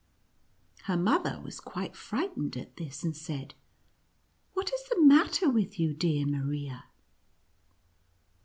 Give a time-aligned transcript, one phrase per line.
[0.85, 3.53] Her mother was quite frightened at this, and said,"
[4.55, 6.85] What is the matter with you, dear Maria